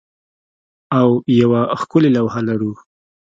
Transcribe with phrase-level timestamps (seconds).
[0.99, 2.71] او یوه ښکلې لوحه لرو